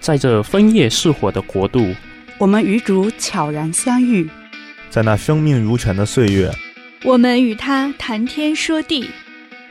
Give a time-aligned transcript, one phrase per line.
[0.00, 1.94] 在这枫叶似火的国度，
[2.38, 4.26] 我们与主悄然相遇，
[4.88, 6.50] 在那生命如泉的岁月，
[7.04, 9.10] 我们与他谈天说地，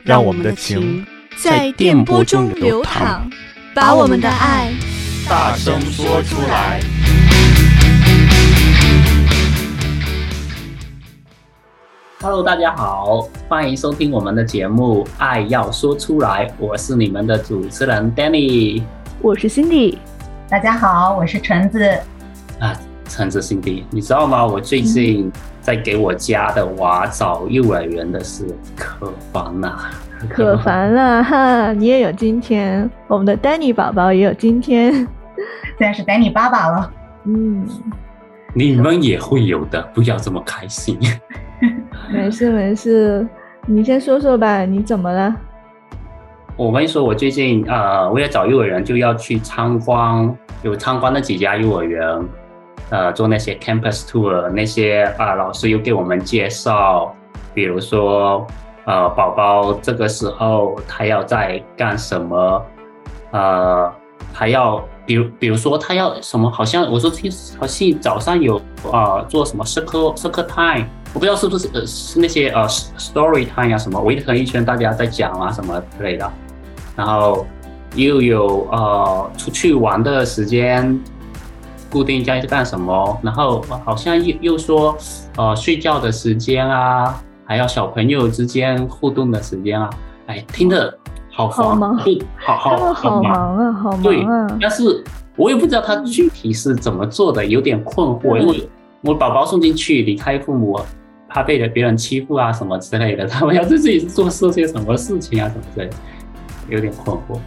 [0.04, 1.04] 让我们的情
[1.36, 3.28] 在电波中流淌，
[3.74, 4.72] 把我们的爱
[5.28, 6.80] 大声说出来。
[12.20, 18.80] Hello，大家好，欢迎收听我们的节目《爱要说出来》，我是你们的主持人 Danny，
[19.20, 19.96] 我是 Cindy。
[20.50, 21.80] 大家好，我是橙子。
[22.58, 24.44] 啊，橙子 Cindy，你知道吗？
[24.44, 28.44] 我最近在给我家的娃找幼儿园的事，
[28.76, 29.78] 可烦了，
[30.28, 31.72] 可烦了 哈！
[31.72, 35.06] 你也有今天，我们的 Danny 宝宝也有今天，现
[35.78, 36.92] 在是 Danny 爸爸了。
[37.26, 37.64] 嗯，
[38.52, 40.98] 你们也会有的，不要这么开心。
[42.10, 43.24] 没事没事，
[43.66, 45.32] 你先说说吧，你怎么了？
[46.60, 52.28] 我跟你说，我最近呃，为了找幼儿园，就要去参观，有参观那几家幼儿园，
[52.90, 57.14] 呃，做那些 campus tour，那些啊、老师又给我们介绍，
[57.54, 58.46] 比如说
[58.84, 62.62] 呃，宝宝这个时候他要在干什么，
[63.30, 63.90] 呃，
[64.30, 68.60] 还要比如比如说他要什么，好像我说听好像早上有
[68.92, 70.84] 啊、做什么社科社科 time。
[71.12, 76.30] 我不知道是不是呃是那些呃 story time 啊什么，围成一圈大家在讲啊什么之类的，
[77.00, 77.46] 然后
[77.94, 81.00] 又有呃出去玩的时间，
[81.90, 84.94] 固定在干什么，然后好像又又说
[85.38, 89.88] 呃睡觉的时间啊，还有小朋友之间互动的时间啊，
[90.26, 90.94] 哎，听着
[91.32, 91.98] 好烦，好忙，
[92.36, 94.26] 好好 好忙啊，好忙啊，对，
[94.60, 95.02] 但是
[95.36, 98.68] 我也不知道他具体是怎么做的，有点困惑，因为
[99.00, 100.78] 我宝宝送进去离开父母。
[101.32, 105.96] 怕被别人欺负啊什么之类的，他们要对自己做做些什么事情啊什么之类的，
[106.68, 107.38] 有点困惑。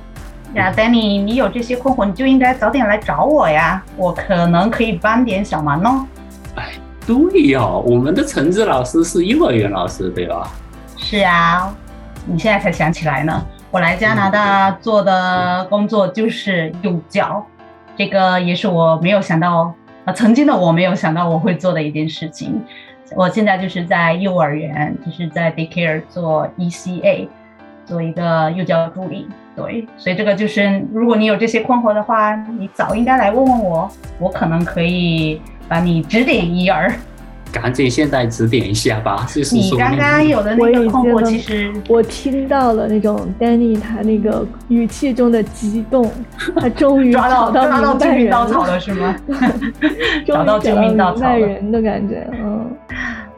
[0.55, 6.07] 呀，Danny，你有这些困惑，你就应该早点来找我呀，我可能可以帮点小忙哦。
[6.55, 6.73] 哎，
[7.07, 10.51] 对呀、哦，我们的橙子老师是幼儿园老师对吧？
[10.97, 11.75] 是啊，
[12.25, 13.45] 你现在才想起来呢。
[13.71, 17.43] 我来加拿大做的工作就是幼教，
[17.97, 19.73] 这个也是我没有想到
[20.05, 22.63] 啊，曾经的我没有想到我会做的一件事情。
[23.15, 27.27] 我现在就是在幼儿园，就是在 daycare 做 ECA，
[27.85, 29.27] 做一个幼教助理。
[29.55, 33.89] 对，所以这个就是，如果你有这些困惑的话，你早应该来问问我，
[34.19, 36.91] 我可能可以把你指点一二。
[37.51, 39.27] 赶紧现在指点一下吧。
[39.51, 46.11] 你刚刚有的那个困惑，其实我听到了那种 Danny 他那个语气中的激动，
[46.55, 49.15] 他终于抓到抓到救命稻草了，是吗？
[50.25, 52.75] 找到救命稻草了，人的感觉，嗯。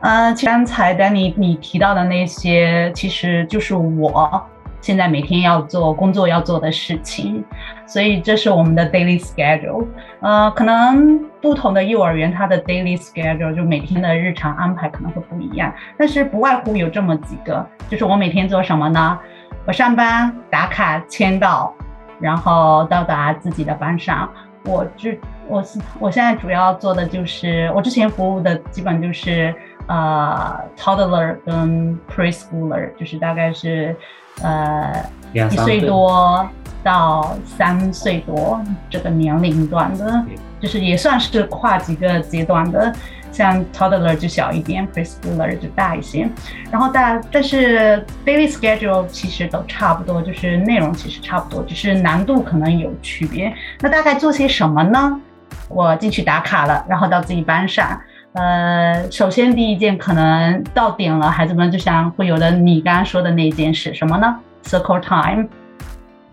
[0.05, 4.39] 呃，刚才 Danny 你提到的那些，其实就是我
[4.79, 7.43] 现在每天要做工作要做的事情，
[7.87, 9.87] 所以这是我们的 daily schedule。
[10.19, 19.17] 呃，可能不同的幼儿园它的 daily schedule 就每天的日常安排可能会不一样，但是不外乎有这么几个，就是我每天做什么呢？
[19.65, 21.73] 我上班打卡签到，
[22.19, 24.29] 然后到达自己的班上。
[24.65, 25.63] 我之我
[25.99, 29.51] 我现在主要做的就是我之前服务的基本就是。
[29.87, 33.95] 呃、uh，toddler 跟 preschooler 就是大概是
[34.41, 36.47] 呃一岁多
[36.83, 40.25] 到三岁多这个年龄段的，
[40.59, 42.93] 就是也算是跨几个阶段的。
[43.31, 46.27] 像 toddler 就小一点，preschooler 就大一些。
[46.71, 53.53] 然后大但是 daily schedule 其实都差不多，就是内容其实差不多，只是难度可能有区别。
[53.81, 55.21] 那大概做些什么呢？
[55.67, 58.01] 我进去打卡了，然后到自己班上。
[58.35, 64.35] 呃，首先第一件可能到点了，孩子们就想会有的你刚刚说的那件事，什么呢
[64.65, 65.47] ？Circle time，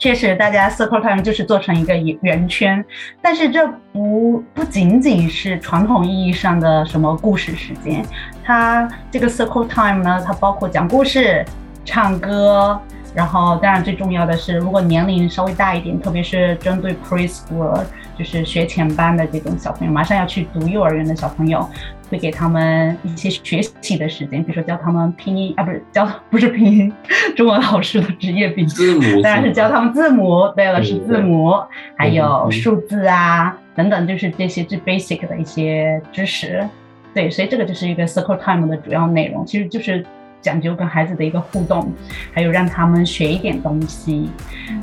[0.00, 2.84] 确实大家 Circle time 就是做成一个圆圈，
[3.22, 8.04] 但是这不不仅仅是传统意义上的什么故事时间，
[8.42, 11.44] 它这个 Circle time 呢，它包括讲故事、
[11.84, 12.80] 唱歌。
[13.14, 17.84] 然后，当然最重要的是，如果年龄稍微大一点，特别是针对 preschool，
[18.16, 21.68] 就是学前班的这种小朋友，马上要去读幼儿园的小朋友，
[22.10, 26.92] 会给他们一些学习的时间，比如说教他们拼音啊，不是教 不是拼音，
[27.36, 30.48] 中文老师的职业病，字母，当然是教他们字母。
[30.56, 31.52] 对了，是字母，
[31.96, 36.66] 还有数字啊等等，就是这些最 basic 的一些知识。
[37.12, 40.02] 对，所以这个就是一个 circle time 的主要内容，其实就是。
[40.42, 41.90] 讲究跟孩子的一个互动，
[42.34, 44.30] 还有让他们学一点东西，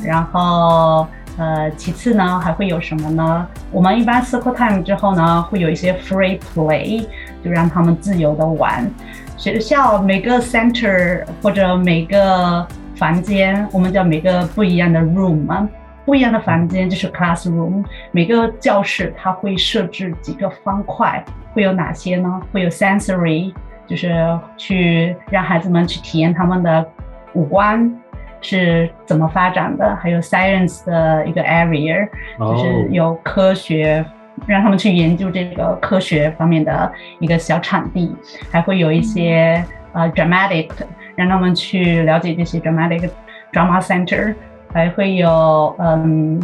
[0.04, 1.06] 然后
[1.38, 3.48] 呃，其次呢还会有什么呢？
[3.72, 7.06] 我们一般 circle time 之后呢，会有一些 free play，
[7.44, 8.90] 就让他们自由的玩。
[9.38, 12.66] 学校每个 center 或者每个
[12.96, 15.68] 房间，我们叫每个不一样的 room 啊。
[16.06, 21.24] 不一样的房间就是 classroom，每个教室它会设置几个方块，
[21.54, 22.42] 会有哪些呢？
[22.52, 23.54] 会有 sensory，
[23.90, 26.86] 就是去让孩子们去体验他们的
[27.34, 27.92] 五官
[28.40, 32.08] 是怎么发展的，还有 science 的一个 area，
[32.38, 34.06] 就是有科学。
[34.48, 36.90] 让他们去研究这个科学方面的
[37.20, 38.16] 一个小场地，
[38.50, 40.70] 还会有一些呃 dramatic，
[41.18, 43.10] 让他们去了解这些 dramatic
[43.52, 44.34] drama center，
[44.74, 46.40] 还会有嗯，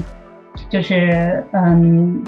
[0.68, 2.22] 就是嗯。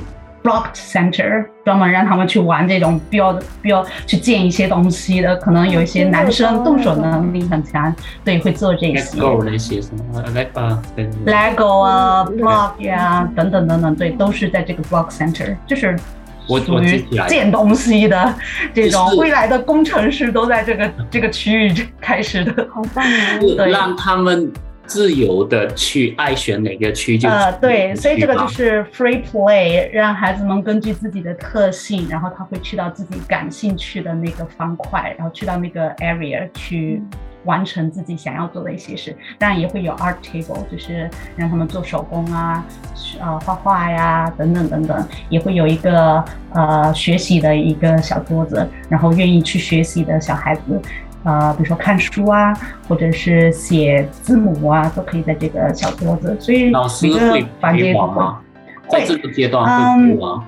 [0.44, 7.94] Block Center 专门让他们去玩这种，必要必要去建一些东西的，可能有一些男生动手能力很强，
[8.24, 9.19] 对，会做这些。
[9.19, 10.24] Lego 那些什么
[11.25, 15.98] ，Lego 啊，Block 呀，等等等等，对，都是在这个 Block Center，就是
[16.48, 18.33] 属于建东西的
[18.74, 19.18] 这种。
[19.18, 23.38] 未来的工程师都在这个这个区域开始的，好棒啊！
[23.40, 24.50] 对，让他们。
[24.88, 37.01] 自由的去爱选哪个区就呃对，所以这个就是 free play，让孩子们根据自己的特性，然后他会去到自己感兴趣的那个方块，然后去到那个 area 去
[37.44, 39.16] 完成自己想要做的一些事。
[39.38, 42.66] 当然也会有 art table，就是让他们做手工啊，
[43.19, 46.24] 呃画画呀等等等等，也会有一个
[46.54, 50.81] 呃学习的一个小桌子，然后愿意去学习的小孩子。
[51.28, 52.58] 啊、呃，比如说看书啊，
[52.88, 56.34] 或者是写字母啊，都可以在这个小桌子。
[56.40, 58.40] 所以老师会陪玩吗？
[58.88, 60.42] 在这个阶段会陪玩。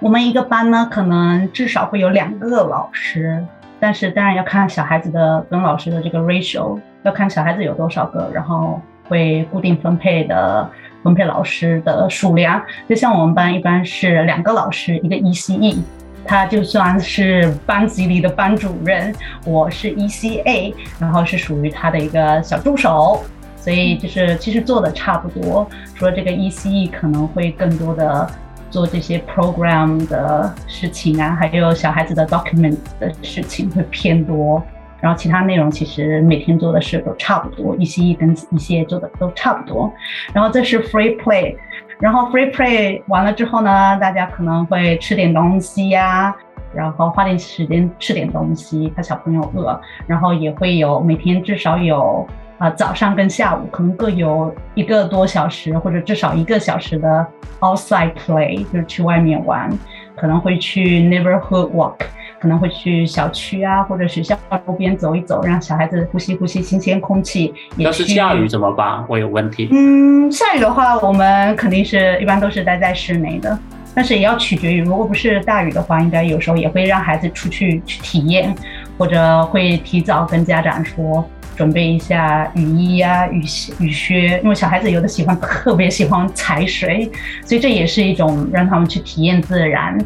[0.00, 3.46] 我们一个班呢，可能至少会有两个老师，
[3.78, 10.68] 但是当然要看小孩子的跟老师的这个 ratio，要看小孩子有多少个，然后会固定分配的
[11.04, 12.60] 分配老师的数量。
[12.88, 15.78] 就像我们班一般是两个老师，一个 ECE。
[16.26, 23.22] 他就算是班级里的班主任，我是 ECA，然后是属于他的一个小助手，
[23.56, 28.28] 所以就是其实做的差不多，除了这个 ECE 可能会更多的
[28.70, 34.62] 做这些 program 的事情啊，还有小孩子的 document 的事情会偏多，
[35.00, 39.92] 然后其他内容其实每天做的事都差不多，ECE 跟 ECA 做的都差不多，
[40.32, 41.54] 然后这是 free play。
[41.98, 46.34] 然后 free play 完了之后呢，大家可能会吃点东西呀、
[46.74, 49.80] 然后花点时间吃点东西，怕小朋友饿。
[50.06, 52.26] 然后也会有每天至少有
[52.58, 57.26] 啊、早上跟下午可能各有一个多小时或者至少一个小时的
[57.60, 59.68] outside play，就是去外面玩，
[60.16, 61.94] 可能会去 neighborhood walk。
[62.40, 67.54] 可能会去小区啊，或者学校周边走一走，让小孩子呼吸呼吸新鲜空气。
[67.78, 69.02] 要是下雨怎么办？
[69.08, 69.66] 我有问题。
[69.72, 73.58] 嗯，下雨的话，我们肯定是一般都是待在室内的，
[73.94, 78.54] 但是也要取决于，如果不是大雨的话，应该有时候也会让孩子出去去体验，
[78.98, 81.26] 或者会提早跟家长说，
[81.56, 87.10] 准备一下雨衣啊、雨鞋雨靴，因为小孩子有的喜欢特别喜欢踩水，
[87.44, 89.96] 所以这也是一种让他们去体验自然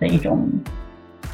[0.00, 0.48] 的一种。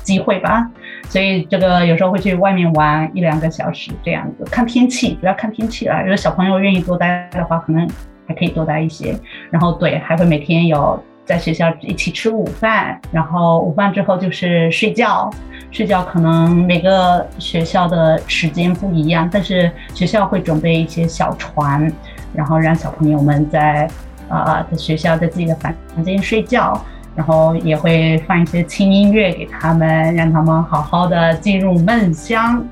[0.02, 0.68] 机会吧，
[1.08, 6.00] 所以这个有时候会去外面玩一两个小时这样子，看天气，主要看天气啦。
[6.00, 7.88] 如果小朋友愿意多待的话，可能
[8.26, 9.16] 还可以多待一些。
[9.48, 15.30] 然后对，还会每天有在学校一起吃午饭，然后午饭之后就是睡觉。
[15.70, 21.90] 睡觉可能每个学校的时间不一样，但是学校会准备一些小床，
[22.34, 23.88] 然后让小朋友们在
[24.28, 26.80] 啊、呃、在学校在自己的房房间睡觉。
[27.14, 32.66] 然后也会放一些轻音乐给他们，让他们好好的进入梦乡。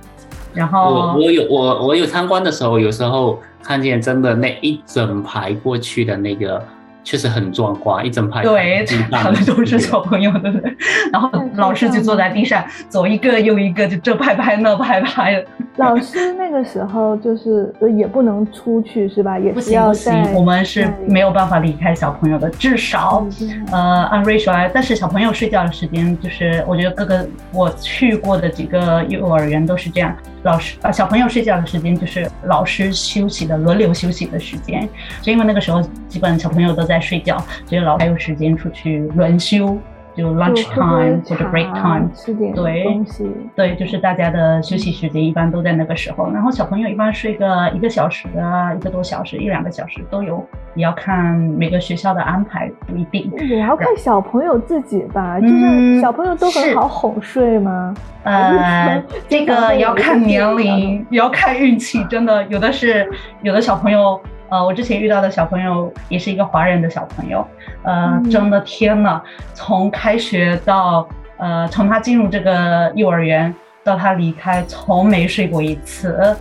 [0.55, 6.63] 然后我我有我我有参观的时候，有时候看见真的那一整排过去的那个。
[7.02, 10.76] 确实很壮观，一整排对，他们都是小朋友，对不对？
[11.12, 15.45] 然后老师就坐在地上，左一个右一个，就这拍拍那拍拍。
[15.76, 19.38] 老师那个时候就是也不能出去，是吧？
[19.38, 23.26] 也不行不行，我们是没有办法离开小朋友的，至少
[23.73, 30.14] 呃按 ratio，但是小朋友睡觉的时间，就是我觉得各个我去过的几个幼儿园都是这样。
[30.43, 34.89] 老师啊，小朋友睡觉的时间就是老师休息的轮流休息的时间，
[35.21, 39.79] 所以因为那个时候基本小朋友都在睡觉，所以老师还有时间出去轮休。
[40.21, 43.25] 就 lunch time 或者 break time，吃点东西。
[43.57, 46.31] 对，对，就是大家的休息时间一般都在那个时候。
[46.31, 50.45] 然后小朋友一般睡个一个小时啊，一个多小时，一两个小时都有。
[50.75, 53.33] 也要看每个学校的安排，不一定。
[53.49, 57.93] 也要看小朋友自己吧，嗯、就是小朋友都很好哄睡吗？
[58.23, 62.05] 呃，这个也要看年龄，也要看运气。
[62.05, 63.11] 真的，有的是
[63.43, 64.21] 有的小朋友。
[64.50, 67.47] 呃，我之前遇到的小朋友也是一个华人的小朋友，
[67.85, 69.23] 呃，真的天呐，
[69.54, 73.54] 从开学到呃，从他进入这个幼儿园
[73.85, 76.37] 到他离开，从没睡过一次，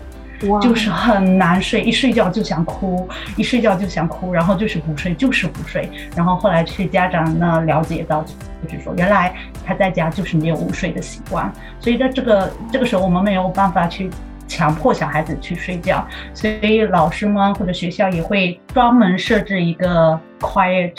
[0.59, 5.87] 就是很难睡，一睡觉就想哭，一睡觉就想哭，然后就是不睡，就是不睡。
[6.15, 8.23] 然后后来去家长那了解到，
[8.63, 14.09] 就是说原来他在家就是没有午睡的习惯，所以在这个这个时候我们没有办法去
[14.49, 20.95] 强迫小孩子去睡觉，所以老师们或者学校也会专门设置一个 quiet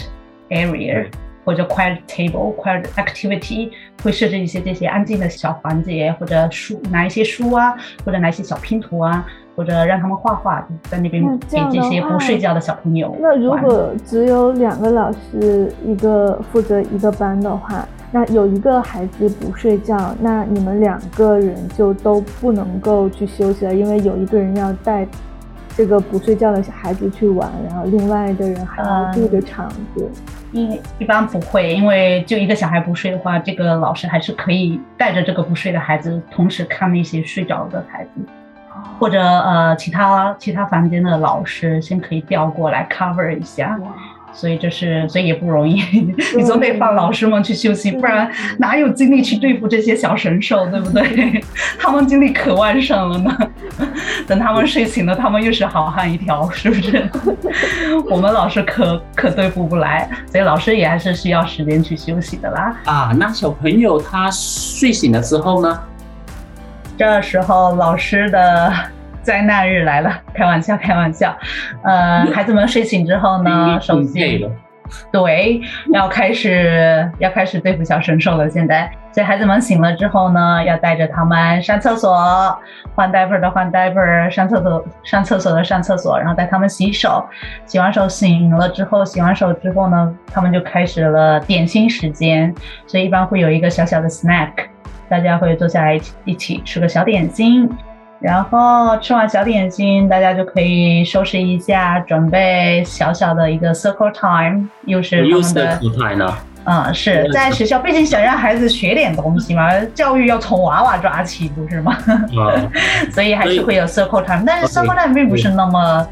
[0.49, 1.07] area。
[1.44, 3.70] 或者 quiet table、quiet activity
[4.02, 9.25] 会设置一些这些安静的小环节，或者书拿一些书啊，或者拿一些小拼图啊，
[9.56, 13.16] 或者让他们画画，在那边给这些不睡觉的小朋友。
[13.20, 25.06] 那如果只有两个老师，一个负责一个班的话，那有一个孩子不睡觉，那你们两个人就都不能够去休息了，因为有一个人要带
[25.76, 29.76] 这个不睡觉的小孩子去玩，然后另外的人还要顾着场子。
[29.96, 30.10] 嗯
[30.52, 38.10] 一一般不会，因为就一个小孩不睡的话，这个老师还是可以带着这个不睡的孩子，同时看那些睡着的孩子，
[38.98, 43.78] 或者呃其他其他房间的老师先可以调过来 cover 一下。
[44.32, 45.82] 所以就是，所以也不容易，
[46.37, 51.42] 你总得放老师们去休息，不然哪有精力去对付这些小神兽，对不对？
[51.78, 53.37] 他们精力可旺盛了呢。
[54.26, 57.08] 等他们睡醒了，他们又是好汉一条，是不是？
[58.08, 62.76] 我们老师可可对付不来，所以老师也还是需要时间去休息的啦。
[62.84, 65.80] 啊，那小朋友他睡醒了之后呢？
[66.96, 68.72] 这时候老师的。
[69.22, 71.36] 灾难日来了，开玩笑，开玩笑。
[71.82, 74.40] 呃，孩子们睡醒之后呢，首先，
[75.12, 75.60] 对，
[75.92, 78.48] 要开始 要开始对付小神兽了。
[78.50, 82.12] 现在，所以孩子们醒了之后呢，要带着他们上厕所，
[82.96, 87.24] 换 diaper 的换 diaper，上厕所上厕所的上厕所，然后带他们洗手。
[87.66, 92.52] 洗完手醒了之后，洗完手之后呢，他们就开始了点心时间。
[92.86, 94.50] 所以一般会有一个小小的 snack，
[95.08, 97.70] 大家会坐下来一起一起吃个小点心。
[98.20, 106.34] 然后吃完小点心，大家就可以收拾一下，准备小小的一个 circle time，又是他们的 circle time 呢？
[106.64, 111.96] 嗯，是在学校，毕竟想让孩子学点东西嘛，教育要从娃娃抓起，不是吗？
[112.06, 112.70] 嗯、
[113.10, 116.06] 所以还是会有 circle time，但是 circle time 并不是那么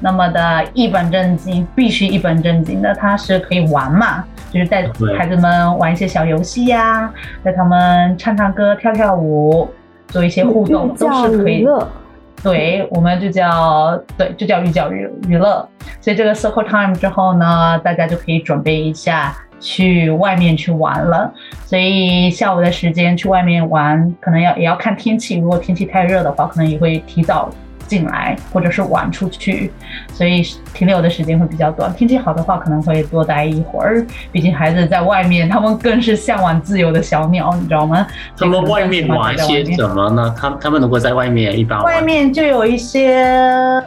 [0.00, 9.68] 那么的一本正经，必须一本正经的，它是可以玩嘛，就是带孩子们玩一些小游戏呀、啊，带他们唱唱歌、跳跳舞。
[10.14, 11.66] 做一些互动都是可以，
[12.40, 15.68] 对，我们就叫对，就叫寓教于娱乐。
[16.00, 21.34] 所以这个 circle time 之后呢，大家就可以准备一下去外面去玩了。
[21.64, 27.50] 所以下午的时间去外面玩，可能要也要看天气，如果天气太热的话，可能也会提早。
[27.94, 29.72] 进来，或者是晚出去，
[30.12, 31.92] 所以停留的时间会比较短。
[31.94, 34.04] 天气好的话，可能会多待一会儿。
[34.32, 38.04] 毕竟孩子在外面，他们更是向往自由的小鸟，你知道吗？
[38.36, 40.34] 他们外面玩些什么呢？
[40.36, 43.14] 他他们如果在外面一般外面就有一些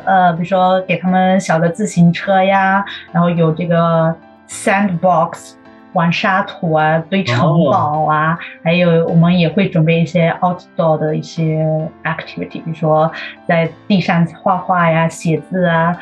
[0.05, 4.15] 呃，比如说给他们小的自行车呀，然后有这个
[4.49, 5.56] sandbox。
[5.97, 8.39] 玩沙土啊，堆城堡啊，oh.
[8.63, 11.65] 还有我们也会准备一些 outdoor 的一些
[12.03, 13.11] activity，比如说
[13.47, 15.97] 在地上画画呀、写字啊、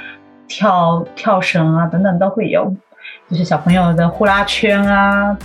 [0.49, 2.75] 跳跳绳啊等等都会有，
[3.29, 5.37] 就是小朋友的呼啦圈啊、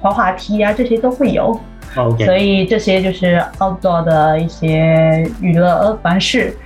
[0.00, 1.60] 滑滑梯啊这些都会有。
[1.94, 2.24] Okay.
[2.24, 6.56] 所以这些就是 outdoor 的一些娱乐方式。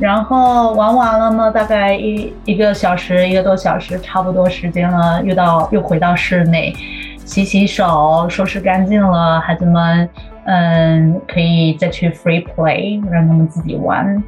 [0.00, 6.74] 然后玩完了呢，大概一一个小时，一个多小时，差不多时间了，又到又回到室内，
[7.18, 10.08] 洗洗手，收拾干净了，孩子们，
[10.46, 14.22] 嗯，可以再去 free play，让他们自己玩，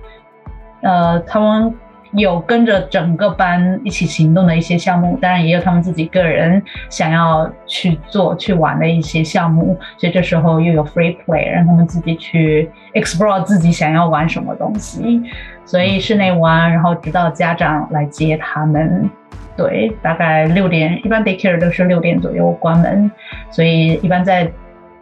[0.83, 1.75] 呃，他们。
[2.13, 15.23] 有跟着整个班一起行动的一些项目，当然也有他们自己个人想要去做、去玩的一些项目，所以这时候又有 free play，让他们自己去 explore 自己想要玩什么东西。
[15.65, 19.09] 所以室内玩，然后直到家长来接他们。
[19.57, 23.11] 对，大概六点，一般 daycare 都是六点左右关门，
[23.51, 24.51] 所以一般在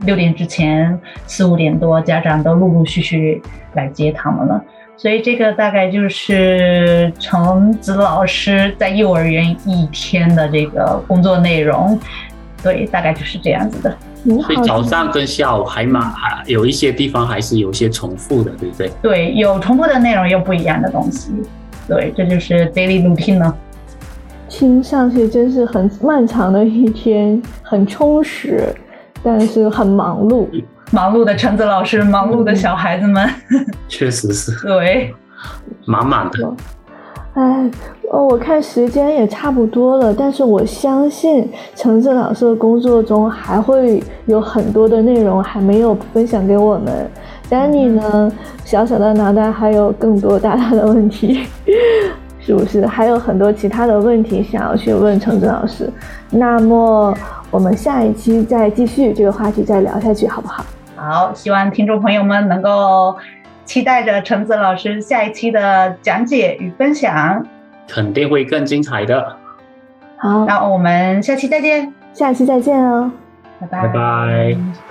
[0.00, 3.40] 六点之前四五点多，家长都陆陆续续
[3.75, 4.62] 来接他们了。
[5.00, 11.99] 所以这个大概就是橙子老师在幼儿园一天的这个工作内容，
[12.62, 13.97] 对，大概就是这样子的。
[14.42, 18.90] 所以早上跟下午还蛮还有一些地方还是有些重复的，对不对？
[19.00, 21.33] 对，有重复的内容，有不一样的东西。
[21.88, 23.54] 对，这就是 daily routine 呢。
[24.50, 28.69] 听上去真是很漫长的一天，很充实，
[29.23, 30.47] 但是很忙碌。
[30.90, 33.28] 忙碌的橙子老师，忙碌的小孩子们，
[33.88, 35.14] 确实是，对，
[35.87, 36.52] 满满的。
[37.35, 37.70] 哎，
[38.11, 47.09] 我看时间也差不多了，但是我相信橙子老师的工作中还会有很多的内容还没有分享给我们。
[47.49, 48.32] Danny 呢，
[48.64, 51.47] 小小的脑袋还有更多大大的问题，
[52.40, 52.85] 是不是？
[52.85, 55.88] 还有很多其他的问题想要去问橙子老师。
[56.30, 57.16] 那么
[57.49, 60.64] 我们下一期再继续这个话题再聊下去，好不好？
[61.00, 63.16] 好，希望听众朋友们能够
[63.64, 67.42] 期待着橙子老师下一期的讲解与分享，
[67.88, 69.35] 肯定会更精彩的。
[70.19, 73.11] 好，那我们下期再见，下期再见哦，
[73.59, 73.87] 拜拜。
[73.87, 74.89] 拜拜。